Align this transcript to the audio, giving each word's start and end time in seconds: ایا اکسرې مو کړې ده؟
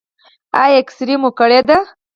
ایا 0.61 0.75
اکسرې 0.81 1.15
مو 1.21 1.29
کړې 1.39 1.59
ده؟ 1.67 1.77